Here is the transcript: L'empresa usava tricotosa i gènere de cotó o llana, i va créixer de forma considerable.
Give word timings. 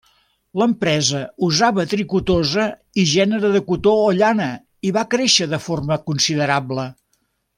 L'empresa 0.59 1.19
usava 1.47 1.83
tricotosa 1.91 2.65
i 3.03 3.05
gènere 3.11 3.53
de 3.57 3.61
cotó 3.69 3.93
o 4.07 4.09
llana, 4.21 4.49
i 4.91 4.95
va 4.97 5.07
créixer 5.13 5.49
de 5.53 5.61
forma 5.69 6.01
considerable. 6.09 6.89